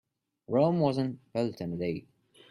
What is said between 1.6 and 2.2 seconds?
in a day.